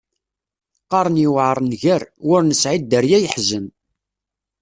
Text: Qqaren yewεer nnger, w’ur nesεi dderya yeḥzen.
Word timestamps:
Qqaren 0.83 1.17
yewεer 1.21 1.57
nnger, 1.61 2.01
w’ur 2.25 2.41
nesεi 2.45 2.77
dderya 2.81 3.19
yeḥzen. 3.23 3.65